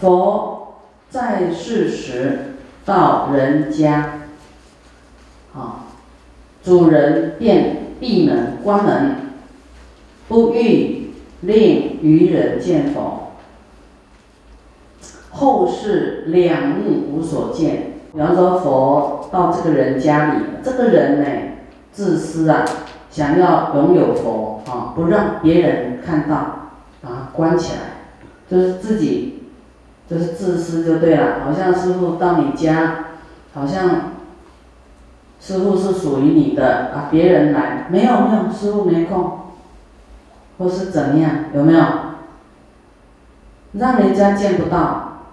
[0.00, 0.76] 佛
[1.10, 4.20] 在世时到人家，
[5.54, 5.86] 啊，
[6.62, 9.16] 主人便闭门关门，
[10.28, 13.32] 不欲令愚人见佛。
[15.30, 17.94] 后世两目无所见。
[18.12, 21.26] 比方说，佛到这个人家里，这个人呢，
[21.92, 22.64] 自私啊，
[23.10, 26.70] 想要拥有佛啊，不让别人看到，
[27.00, 27.80] 把它，关起来，
[28.50, 29.34] 就是自己。
[30.10, 33.04] 就是自私就对了，好像师傅到你家，
[33.52, 34.12] 好像
[35.38, 39.40] 师傅是属于你的啊，别人来没有没有，师傅没空，
[40.56, 41.84] 或是怎样，有没有？
[43.72, 45.24] 让人家见不到，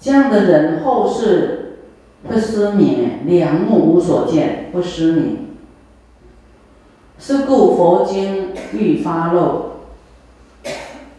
[0.00, 1.80] 这样的人后世
[2.26, 5.56] 会失明，两目无所见，会失明。
[7.18, 9.72] 是故佛经欲发露，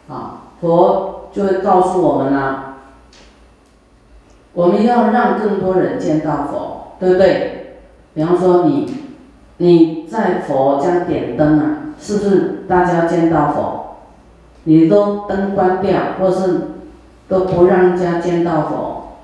[0.09, 1.14] 啊，佛。
[1.35, 2.77] 就会告诉我们啦，
[4.53, 7.75] 我们要让更多人见到佛，对不对？
[8.13, 8.89] 比方说你，
[9.57, 13.97] 你在佛家点灯啊，是不是大家见到佛？
[14.63, 16.69] 你都灯关掉，或是
[17.27, 19.17] 都不让人家见到佛，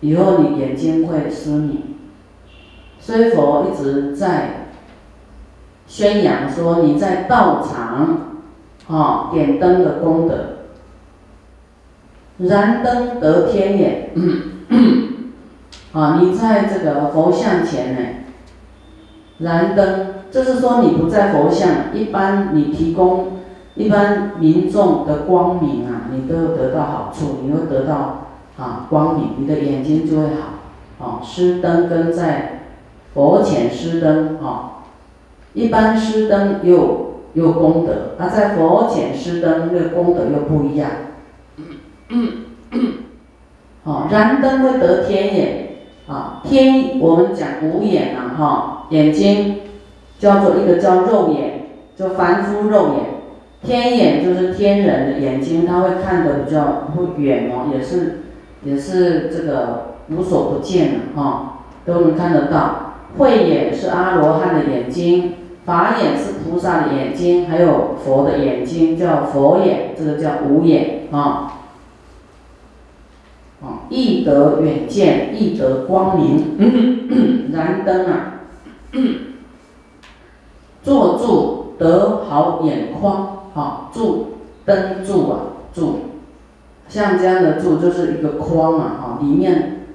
[0.00, 1.98] 以后你眼睛会失明。
[2.98, 4.68] 所以佛一直在
[5.86, 8.30] 宣扬说你在道场。
[8.86, 10.34] 啊，点灯的功德，
[12.36, 14.10] 燃灯得天眼。
[15.92, 18.00] 啊，你在这个佛像前呢，
[19.38, 23.38] 燃灯，就是说你不在佛像，一般你提供
[23.74, 28.26] 一般民众的光明啊，你都得到好处，你会得到
[28.58, 31.06] 啊光明，你的眼睛就会好。
[31.06, 32.64] 啊，施灯跟在
[33.14, 34.82] 佛前施灯啊，
[35.54, 37.13] 一般施灯又。
[37.34, 40.88] 有功德，那在佛前施灯，那个功德又不一样。
[43.82, 45.68] 好，燃灯会得天眼，
[46.06, 49.56] 啊，天我们讲五眼啊，哈，眼睛
[50.18, 53.04] 叫做一个叫肉眼，就凡夫肉眼，
[53.62, 58.22] 天眼就是天人的眼睛，他会看得比较会远哦，也是
[58.62, 62.92] 也是这个无所不见的哈，都能看得到。
[63.18, 65.34] 慧眼是阿罗汉的眼睛。
[65.64, 71.50] 法眼是菩萨的眼睛，还有佛的眼睛，叫佛眼，这个叫无眼啊。
[73.62, 78.40] 啊，易得远见，易得光明，燃灯啊，
[80.82, 84.34] 坐住得好眼眶，啊，住
[84.66, 85.38] 灯住啊，
[85.72, 86.00] 住，
[86.88, 89.86] 像这样的住就是一个框啊，哈，里面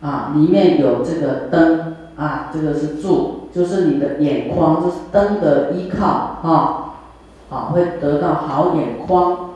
[0.00, 3.38] 啊，里面有这个灯啊，这个是柱。
[3.52, 6.94] 就是你的眼眶，就是灯的依靠，哈，
[7.50, 9.50] 好会得到好眼眶。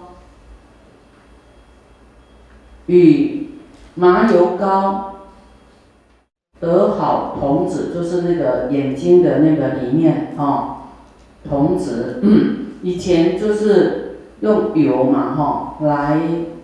[2.84, 3.48] 与
[3.94, 5.14] 麻油膏
[6.60, 10.88] 得好瞳子，就是那个眼睛的那个里面，哈，
[11.48, 12.22] 瞳子。
[12.82, 16.20] 以前就是用油嘛，哈，来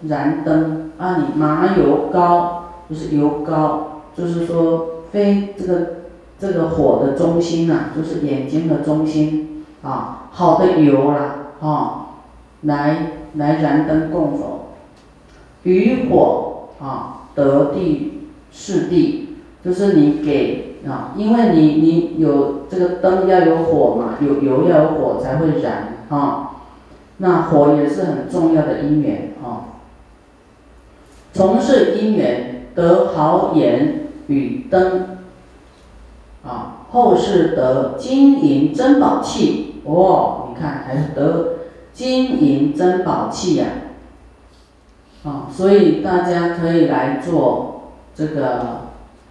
[0.07, 1.17] 燃灯啊。
[1.17, 5.87] 你麻油膏就是油膏，就是说非这个。
[6.43, 12.07] 这个火的中心呐，就是眼睛的中心啊，好的油啦，啊，
[12.63, 14.73] 来来燃灯供佛，
[15.63, 26.57] 与火啊得地是地，就是你给啊，因为你你有这个灯要有火嘛，有油要有火才会燃啊，
[27.19, 29.79] 那火也是很重要的因缘啊，
[31.33, 34.02] 从事因缘得好眼
[34.33, 35.19] 与灯。
[36.45, 39.77] 啊，后世得金银珍宝器。
[39.85, 41.59] 哦，你看还是得
[41.93, 43.67] 金银珍宝器呀，
[45.25, 48.59] 啊，所以大家可以来做这个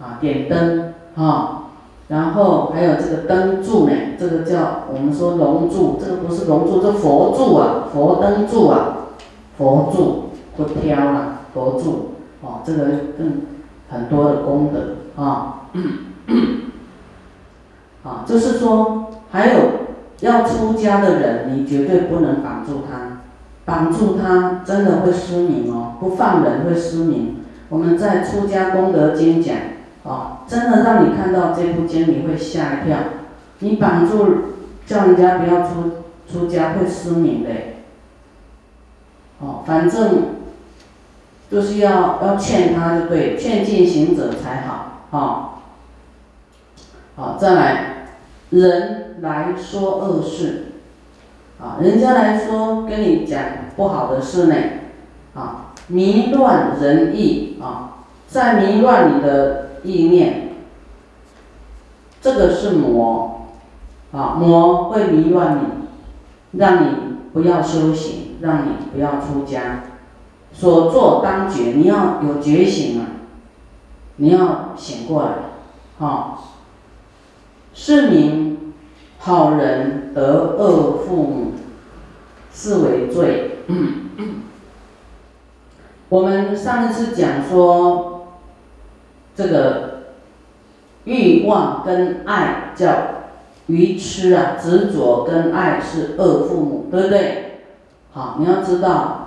[0.00, 0.94] 啊点灯。
[1.14, 1.64] 啊，
[2.08, 9.08] 然后还有这个灯柱呢，这个叫我们说龙柱，这个不是龙柱，这佛柱啊，佛灯柱啊，
[9.58, 12.08] 佛柱不挑了，佛柱。
[12.40, 12.84] 哦，这个
[13.16, 13.42] 更
[13.92, 15.60] 很多的功德啊。
[18.04, 19.60] 啊，就是说，还有
[20.22, 23.20] 要出家的人，你绝对不能绑住他，
[23.64, 27.36] 绑住他真的会失明哦，不放人会失明。
[27.68, 29.56] 我们在《出家功德经》讲，
[30.04, 32.98] 啊，真的让你看到这部经，你会吓一跳。
[33.60, 34.36] 你绑住
[34.84, 37.50] 叫人家不要出出家会失明的，
[39.38, 40.24] 哦，反正
[41.52, 45.60] 就是要要劝他就对，劝进行者才好，啊，
[47.14, 47.88] 好，再来。
[48.50, 50.72] 人来说恶事，
[51.58, 53.40] 啊，人家来说跟你讲
[53.76, 54.54] 不好的事呢，
[55.34, 60.50] 啊，迷乱人意啊，在迷乱你的意念，
[62.20, 63.46] 这个是魔
[64.12, 66.96] 啊，魔会迷乱你，让你
[67.32, 69.84] 不要修行，让你不要出家，
[70.52, 73.06] 所作当觉，你要有觉醒啊，
[74.16, 75.28] 你要醒过来，
[75.98, 76.38] 哈，
[77.74, 78.74] 是名
[79.18, 81.52] 好人得恶父母，
[82.52, 83.58] 是为罪。
[86.08, 88.26] 我们上一次讲说，
[89.34, 90.02] 这个
[91.04, 92.88] 欲望跟爱叫
[93.66, 97.60] 愚痴啊，执着跟爱是恶父母，对不对？
[98.12, 99.21] 好，你要知道，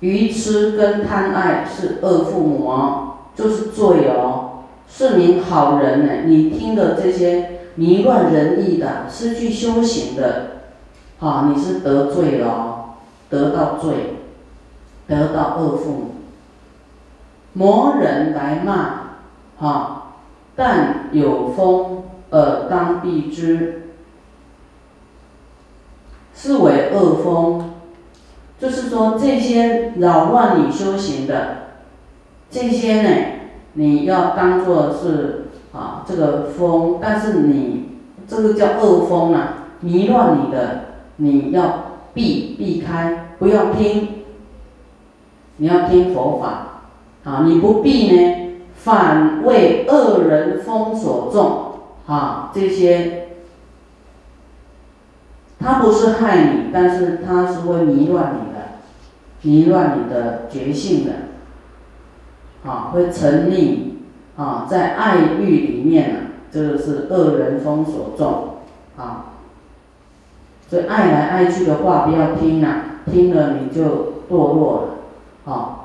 [0.00, 4.42] 愚痴跟贪爱是恶父母哦，就是罪哦。
[4.88, 10.60] 是名好人呢，你听的这些迷乱人意的，失去修行的，
[11.18, 12.94] 好，你是得罪了，
[13.28, 14.18] 得到罪，
[15.08, 16.14] 得到恶父母。
[17.52, 19.16] 魔人来骂，
[19.58, 20.12] 哈，
[20.54, 23.90] 但有风而当避之，
[26.32, 27.72] 是为恶风。
[28.66, 31.68] 就是说，这些扰乱你修行的，
[32.50, 33.10] 这些呢，
[33.74, 37.90] 你要当做是啊这个风，但是你
[38.26, 40.80] 这个叫恶风啊，迷乱你的，
[41.18, 44.24] 你要避避开，不要听，
[45.58, 46.62] 你要听佛法。
[47.22, 51.72] 啊，你不避呢，反为恶人风所中，
[52.06, 53.28] 啊，这些，
[55.60, 58.55] 他不是害你，但是他是会迷乱你的，
[59.42, 61.12] 迷乱你的觉性的，
[62.68, 63.78] 啊，会沉溺，
[64.36, 68.56] 啊，在爱欲里面呢，这个是恶人风所中，
[68.96, 69.34] 啊，
[70.68, 74.88] 所以爱来爱去的话不要听啊，听了你就堕落
[75.44, 75.80] 了，啊。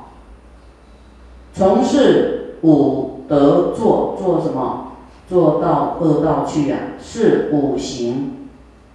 [1.54, 4.88] 从事五德做做什么？
[5.27, 6.77] 做到恶道去呀？
[7.01, 8.47] 是五行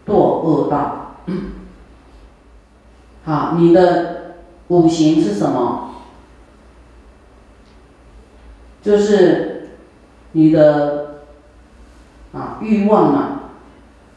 [0.07, 1.17] 堕恶道。
[3.25, 4.16] 好， 你的
[4.69, 5.91] 五行是什么？
[8.83, 9.71] 就是
[10.33, 11.23] 你的
[12.33, 13.33] 啊欲望嘛。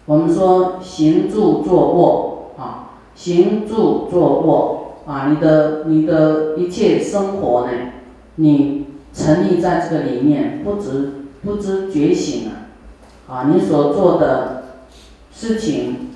[0.06, 7.72] 我们说行住坐卧啊，行住坐卧啊，你的你的一切生活呢？
[8.36, 12.52] 你沉溺在这个里面，不知不知觉醒了，
[13.28, 14.64] 啊，你所做的
[15.32, 16.09] 事情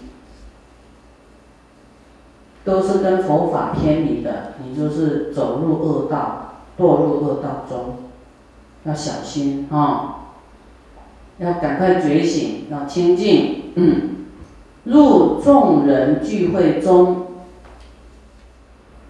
[2.64, 7.96] 都是跟佛法偏离的，你就是走入恶道，堕入恶道中，
[8.86, 10.20] 要小心啊！
[11.40, 14.26] 要赶快觉醒，要清净，嗯，
[14.84, 17.28] 入众人聚会中。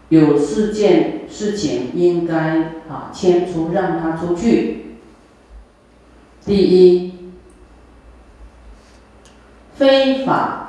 [0.10, 4.98] 有四件事情应该啊迁出，让他出去。
[6.46, 7.14] 第一，
[9.74, 10.62] 非法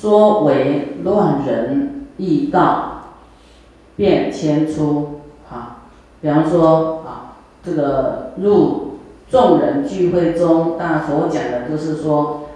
[0.00, 3.02] 说为乱人易道，
[3.96, 5.20] 便迁出。
[5.50, 5.82] 啊，
[6.20, 8.98] 比方说啊，这个入
[9.28, 12.48] 众人聚会中，大佛讲的就是说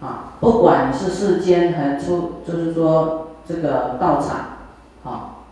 [0.00, 3.18] 啊，不管是世间还出，就是说。
[3.44, 4.38] 这个道场，
[5.02, 5.42] 啊，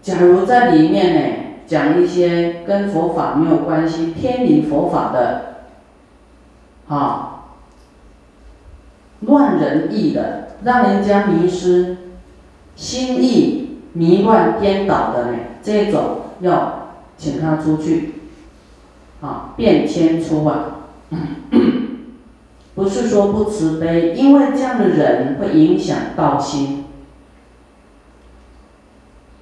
[0.00, 1.36] 假如在里面呢
[1.66, 5.56] 讲一些跟佛法没有关系、偏离佛法的，
[6.88, 7.31] 啊，
[9.22, 11.96] 乱人意的，让人家迷失、
[12.76, 18.14] 心意迷乱颠倒的呢，这种要请他出去，
[19.20, 20.78] 啊，变迁出啊。
[22.74, 26.86] 不是说不慈悲，因为这样的人会影响道心，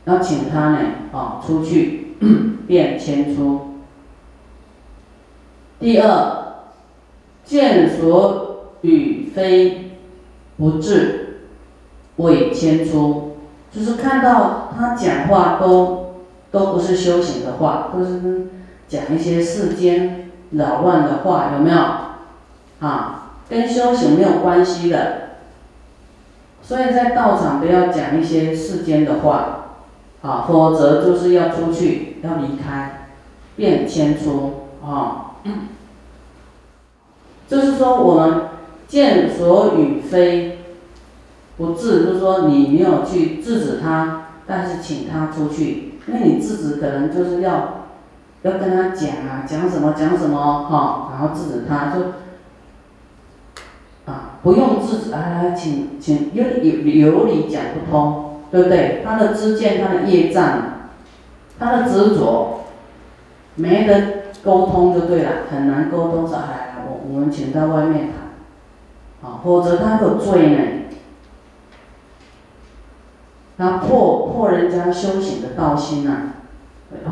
[0.04, 0.78] 要请他呢
[1.12, 2.16] 啊出去
[2.66, 3.60] 变迁出。
[5.78, 6.64] 第二，
[7.44, 9.96] 见所与非
[10.56, 11.40] 不至，
[12.16, 13.36] 未迁出，
[13.72, 16.14] 就是看到他讲话都
[16.50, 18.48] 都不是修行的话，都是
[18.88, 21.78] 讲一些世间扰乱的话，有没有？
[22.80, 23.16] 啊？
[23.48, 25.30] 跟修行没有关系的，
[26.62, 29.66] 所以在道场不要讲一些世间的话，
[30.22, 33.08] 啊，否则就是要出去，要离开，
[33.56, 35.26] 变迁出啊。
[37.48, 38.42] 就是说，我们
[38.90, 40.58] 见所与非
[41.56, 47.86] 不治，就是说你没有去制止他，但是请他出去，因为你制止可能就是要
[48.42, 52.00] 要跟他讲啊，讲什么讲什么哈，然后制止他就。
[54.06, 59.02] 啊不用制止，来啊，请请有有有理讲不通，对不对？
[59.04, 60.62] 他的知见，他的业障，
[61.58, 62.64] 他的执着，
[63.56, 66.26] 没得沟通就对了，很难沟通。
[66.26, 68.08] 说哎，我我们请到外面，
[69.22, 70.58] 啊，否则他有罪呢。
[73.58, 76.32] 他破破人家修行的道心呢，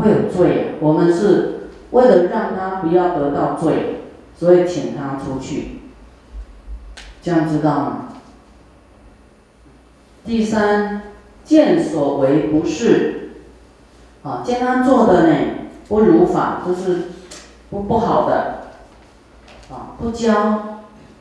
[0.01, 0.77] 会有罪。
[0.81, 4.01] 我们是为了让他不要得到罪，
[4.35, 5.81] 所以请他出去，
[7.21, 8.09] 这样知道吗？
[10.25, 11.03] 第三，
[11.45, 13.33] 见所为不是，
[14.23, 15.35] 啊，见他做的呢
[15.89, 17.09] 不如法，就是
[17.71, 18.71] 不不好的，
[19.71, 20.68] 啊，不教，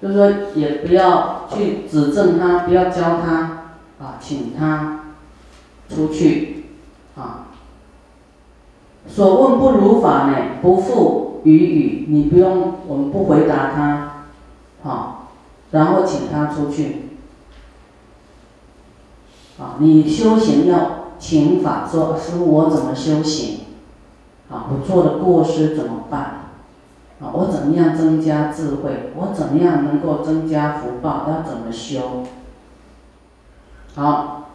[0.02, 3.64] 就是说也不要去指正他，不要教他，
[4.00, 5.06] 啊，请他
[5.90, 6.66] 出去，
[7.16, 7.48] 啊，
[9.08, 14.26] 所问不如法呢，不复语语，你不用，我们不回答他，
[14.84, 15.30] 好，
[15.72, 17.04] 然后请他出去。
[19.60, 23.62] 啊，你修行要请法，说师傅我怎么修行？
[24.52, 26.47] 啊，我做的过失怎么办？
[27.20, 29.12] 啊，我怎么样增加智慧？
[29.16, 31.28] 我怎么样能够增加福报？
[31.30, 32.24] 要怎么修？
[33.96, 34.50] 好，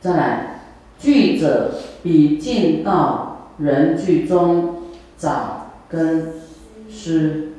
[0.00, 0.60] 再来，
[0.98, 4.82] 具者比进道人具中
[5.16, 6.34] 找根
[6.90, 7.52] 师，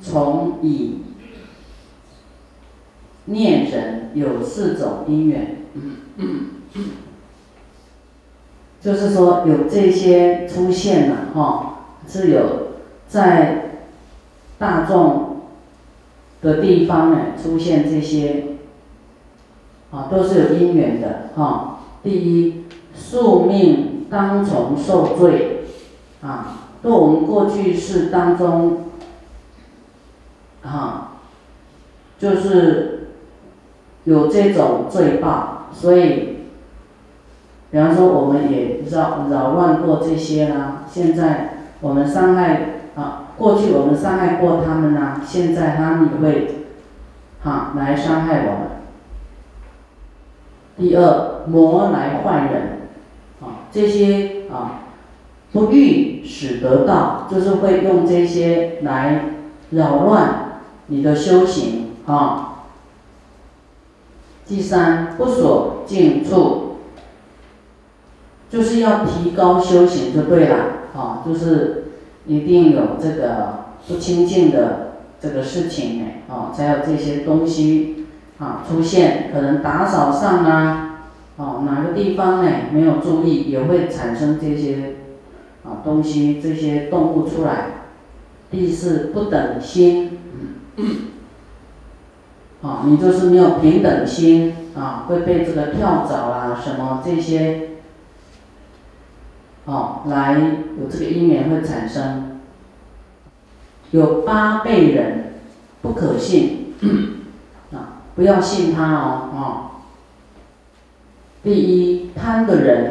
[0.00, 1.02] 从以。
[3.28, 5.56] 念神有四种因缘，
[8.80, 11.75] 就是说有这些出现了哈，
[12.06, 12.68] 是有
[13.08, 13.80] 在
[14.58, 15.42] 大众
[16.42, 18.44] 的地方呢出现这些，
[19.90, 21.80] 啊都是有因缘的哈。
[22.02, 25.64] 第一，宿命当从受罪，
[26.22, 28.86] 啊，对我们过去世当中，
[30.62, 31.18] 啊，
[32.18, 32.92] 就是。
[34.06, 36.36] 有这种罪报，所以，
[37.72, 40.84] 比方说，我们也扰扰乱过这些啦。
[40.88, 42.60] 现在我们伤害
[42.96, 46.54] 啊，过去我们伤害过他们啦，现在他们也会，
[47.42, 48.68] 哈，来伤害我们。
[50.78, 52.88] 第二，魔来坏人，
[53.40, 54.82] 啊，这些啊，
[55.52, 59.24] 不欲使得道，就是会用这些来
[59.70, 62.52] 扰乱你的修行，啊。
[64.46, 66.76] 第三，不所境处，
[68.48, 70.56] 就是要提高修行就对了，
[70.96, 71.84] 啊，就是
[72.26, 78.06] 一定有这个不清净的这个事情呢，啊，才有这些东西
[78.38, 84.94] 啊出现，可能打扫上啊，哦，哪个地方呢没有注意，也会产生这些
[85.64, 87.66] 啊东西，这些动物出来。
[88.50, 90.18] 第四，不等心。
[92.62, 97.75] 啊，你就是没有平等心啊，会被这个跳蚤啊什么这些，
[99.66, 100.40] 哦，来
[100.80, 102.40] 有这个因缘会产生。
[103.92, 105.34] 有八辈人
[105.82, 106.74] 不可信，
[107.72, 109.38] 啊，不要信他哦，啊。
[111.44, 112.90] 第一，贪的人；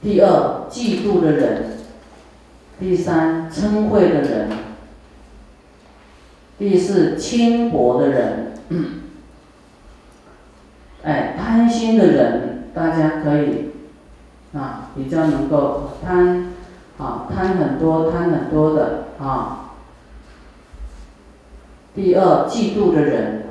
[0.00, 1.62] 第二，嫉妒的人；
[2.78, 4.48] 第三，嗔恚的人。
[6.58, 8.52] 第四，轻薄的人，
[11.02, 13.71] 哎，贪心的人，大家可以
[14.54, 16.52] 啊，比较能够贪
[16.98, 19.70] 啊，贪很多，贪很多的啊。
[21.94, 23.46] 第二，嫉妒的人，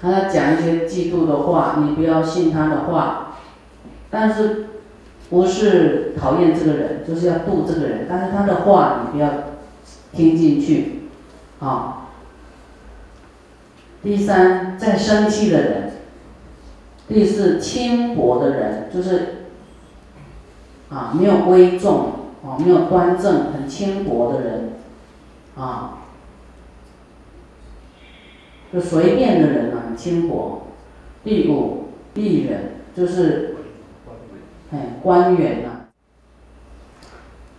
[0.00, 3.36] 他讲一些嫉妒的话，你不要信他的话，
[4.10, 4.66] 但是
[5.30, 9.30] 不是讨厌这个人，就是要度这个人，但是他的话你不要。
[10.10, 11.02] 听进去，
[11.60, 12.08] 啊。
[14.02, 15.87] 第三，在生气的人。
[17.08, 19.46] 第四，轻薄的人，就是，
[20.90, 22.12] 啊，没有威重，
[22.44, 24.72] 啊，没有端正，很轻薄的人，
[25.56, 26.00] 啊，
[28.72, 30.68] 就随便的人啊，很轻薄。
[31.24, 33.56] 第五，利人，就是，
[34.70, 35.86] 哎，官员呐。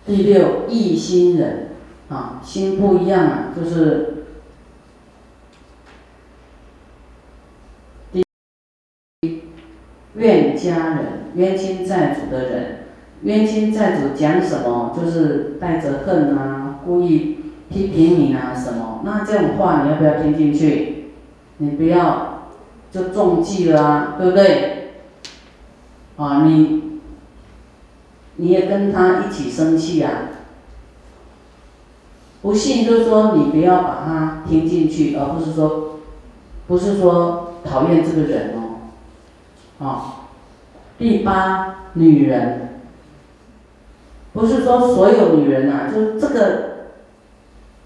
[0.05, 1.65] 第六，异心人。
[2.09, 4.25] 啊，心不一样啊，就是
[8.11, 8.23] 第
[10.19, 12.79] 怨家人、冤亲债主的人，
[13.23, 17.37] 冤亲债主讲什么，就是带着恨啊，故意
[17.69, 21.11] 批评你啊什么，那这种话你要不要听进去？
[21.57, 22.49] 你不要
[22.91, 24.91] 就中计了啊，对不对？
[26.17, 26.99] 啊，你
[28.35, 30.11] 你也跟他一起生气啊。
[32.41, 35.99] 不信就是说你不要把它听进去，而不是说
[36.67, 38.53] 不是说讨厌这个人，
[39.79, 40.15] 啊。
[40.97, 42.81] 第八，女人，
[44.33, 46.61] 不是说所有女人呐，就这个，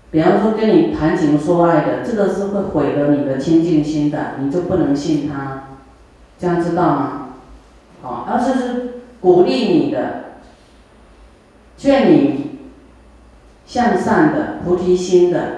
[0.09, 5.65] 比方说跟你谈情说爱的，这个是会毁了你的清净心的，你就不能信他，
[6.39, 7.29] 这样知道吗？
[8.01, 10.39] 好，而是是鼓励你的，
[11.77, 12.61] 劝你
[13.67, 15.49] 向善的菩提心的，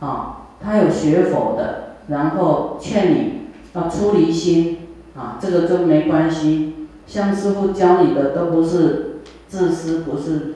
[0.00, 3.33] 啊，他有学佛的，然后劝你。
[3.74, 4.78] 啊，出离心
[5.16, 6.74] 啊，这个就没关系。
[7.08, 9.16] 像师傅教你的都不是
[9.48, 10.54] 自私，不是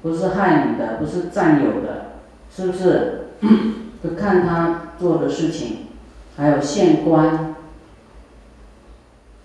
[0.00, 2.12] 不是害你的，不是占有的，
[2.50, 3.26] 是不是？
[4.02, 5.88] 就看他做的事情，
[6.36, 7.54] 还有现观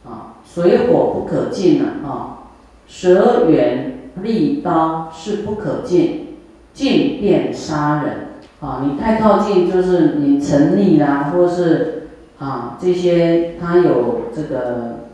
[0.06, 2.48] 啊，水火不可近了啊，
[2.88, 6.38] 蛇远利刀是不可近，
[6.74, 8.30] 近便杀人
[8.62, 8.86] 啊。
[8.86, 11.96] 你太靠近就是你沉溺啦，或是。
[12.40, 15.10] 啊，这些他有这个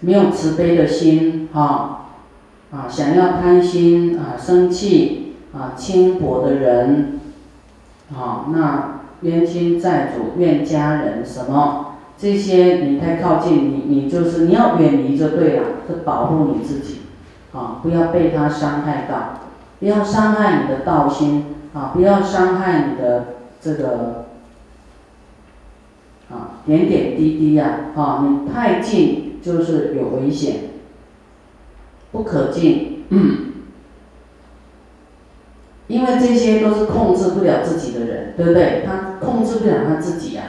[0.00, 2.06] 没有慈悲的心，哈，
[2.72, 7.20] 啊，想要贪心啊，生气啊，轻薄的人，
[8.12, 17.02] 啊，那冤亲债主、怨家人什么这些，你太靠近，你你就是你要远离就对了，是保护你自己，
[17.52, 19.38] 啊，不要被他伤害到，
[19.78, 21.44] 不要伤害你的道心，
[21.74, 23.26] 啊，不要伤害你的
[23.60, 24.24] 这个。
[26.70, 30.70] 点点滴滴呀，啊，你太近就是有危险，
[32.12, 33.06] 不可近，
[35.88, 38.84] 因为这些都是控制不了自己的人，对不对？
[38.86, 40.44] 他控制不了他自己呀，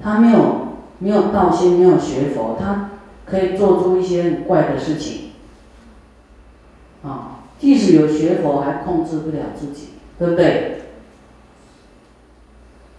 [0.00, 0.68] 他没有
[1.00, 2.90] 没有道心，没有学佛，他
[3.24, 5.30] 可以做出一些很怪的事情，
[7.02, 10.82] 啊，即使有学佛，还控制不了自己，对不对？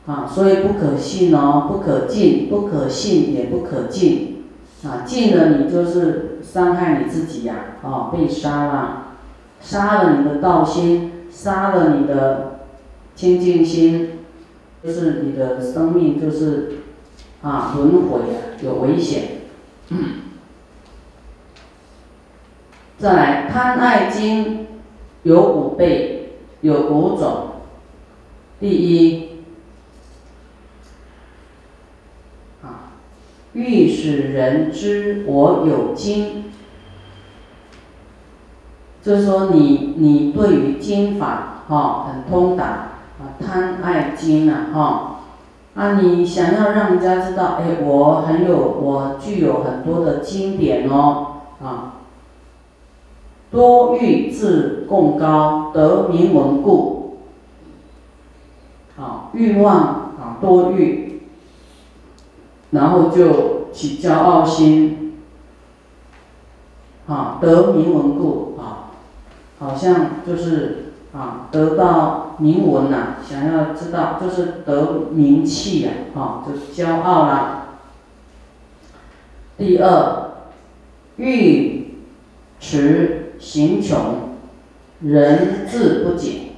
[0.08, 4.46] 啊，所以不可信哦，不可近，不可信也不可近，
[4.86, 9.08] 啊，近了你就是伤害你自己呀，啊，被杀了，
[9.60, 12.60] 杀了你的道心，杀了你的
[13.16, 14.20] 清净心，
[14.82, 16.78] 就是你的生命就是
[17.42, 19.24] 啊轮回呀，有危险。
[22.98, 24.68] 再来，贪爱经
[25.24, 27.48] 有五倍，有五种，
[28.62, 29.27] 第一。
[33.58, 36.44] 欲使人知我有经，
[39.02, 42.66] 就是说你你对于经法哈很通达
[43.20, 45.14] 啊，贪爱经啊哈。
[45.74, 51.96] 啊，你想要让人家知道，哎，我很有我具有很多的经典哦啊，
[53.50, 57.18] 多欲自贡高得名闻故，
[59.00, 61.07] 啊欲望啊多欲。
[62.72, 65.14] 然后就起骄傲心，
[67.08, 68.92] 啊，得名闻故啊，
[69.60, 77.68] 好像就是啊，得到名闻呐，想要知道就是得名气呀，啊，就是骄傲啦。
[79.58, 80.32] 第二，
[81.16, 81.96] 欲
[82.60, 84.32] 持行穷，
[85.02, 86.52] 人自不解，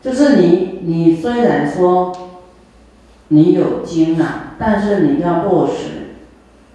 [0.00, 2.12] 就是你你虽然说。
[3.28, 6.16] 你有经啊，但是你要落实，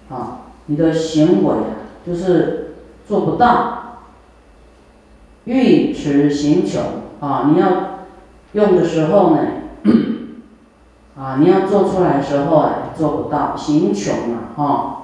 [0.08, 2.74] 啊，你的行为啊，就是
[3.06, 3.78] 做不到。
[5.44, 6.80] 欲持行穷
[7.20, 7.68] 啊，你要
[8.52, 9.38] 用的时候呢，
[11.18, 15.02] 啊，你要做出来的时候啊，做不到，行穷啊，哈，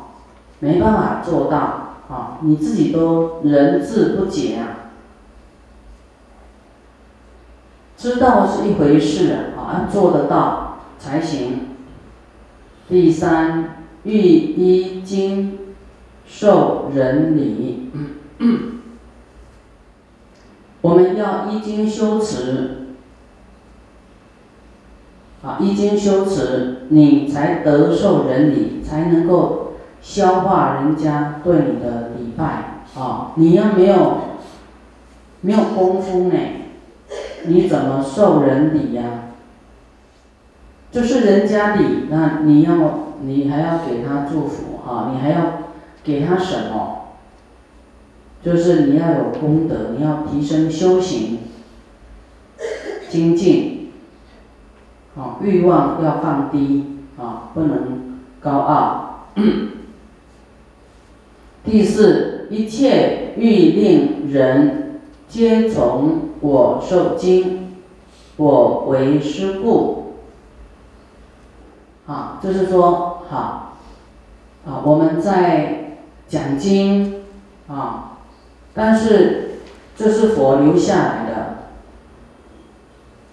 [0.61, 1.59] 没办法做到，
[2.09, 4.95] 啊，你自己都人字不解啊，
[7.97, 10.64] 知道是一回事啊，做得到。
[11.01, 11.68] 才行。
[12.88, 15.59] 第三，欲依经
[16.27, 17.90] 受人礼，
[20.81, 22.94] 我们要依经修持，
[25.42, 34.18] 啊，依经修持，你才得受人礼，才能够消化人家对你的礼拜，啊，你要没有
[35.42, 36.38] 没有功夫呢，
[37.44, 39.28] 你怎么受人礼呀？
[40.90, 42.72] 就是人家礼，那你要
[43.20, 45.64] 你还要给他祝福哈，你还要
[46.03, 46.94] 给他什么？
[48.42, 51.38] 就是你要有功德，你要提升修行、
[53.09, 53.90] 精进，
[55.16, 59.27] 啊，欲望要放低啊，不能高傲。
[61.64, 67.77] 第四，一切欲令人皆从我受经。
[68.37, 70.08] 我为师故，
[72.09, 73.75] 啊，就是说，好，
[74.66, 77.23] 啊，我们在讲经，
[77.68, 78.18] 啊，
[78.73, 79.59] 但是
[79.94, 81.57] 这是佛留下来的，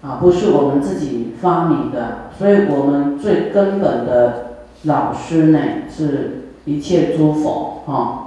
[0.06, 5.58] 啊，不是我们自己发明的，所以我们最根本的老师呢，
[5.90, 8.22] 是一切诸佛，啊。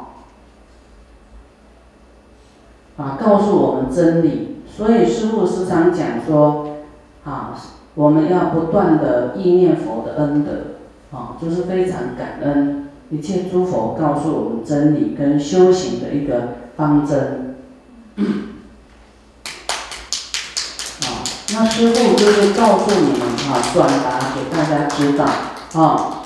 [2.98, 6.80] 啊，告诉我们真理，所以师父时常讲说，
[7.24, 7.56] 啊，
[8.00, 10.52] 我们要不断的意念佛的恩德，
[11.12, 17.58] 啊，就是非常感恩一切诸佛告诉我们真理跟修行的一个方针。
[21.02, 25.26] 啊，那师父就是告诉你们啊，转达给大家知道，
[25.74, 26.22] 啊，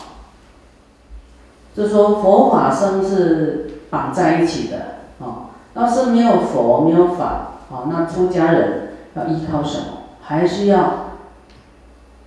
[1.76, 4.78] 就说佛法僧是绑在一起的，
[5.20, 5.50] 啊。
[5.74, 9.86] 要是没有佛没有法，啊，那出家人要依靠什么？
[10.22, 11.13] 还是要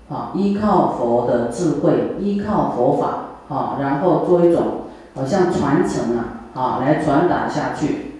[0.09, 4.83] 啊依靠佛的智慧，依靠佛法，啊，然后做一种
[5.15, 8.13] 好像传承啊，啊，来传达下去。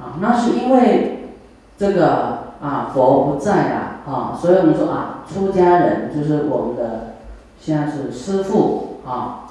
[0.00, 1.28] 啊，那是因为
[1.76, 7.14] 这个啊佛不在了，啊，所以我们说啊出家人就是我们的
[7.60, 9.46] 现在是师父啊，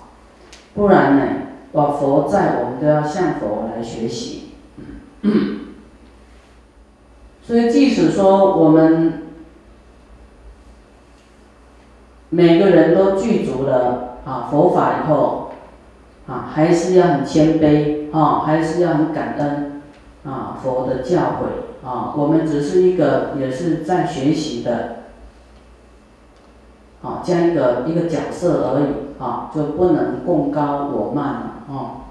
[0.74, 1.24] 不然呢？
[1.74, 4.54] 把佛在，我们都要向佛来学习。
[7.44, 9.27] 所以，即使说我们
[12.30, 15.52] 每个人都具足了啊佛法以后，
[16.28, 19.82] 啊还是要很谦卑啊，还是要很感恩
[20.26, 22.14] 啊佛的教诲啊。
[22.18, 24.96] 我们只是一个也是在学习的
[27.02, 31.54] 啊这样一个一个角色而已啊，就不能共高我慢了。
[31.70, 32.07] 啊，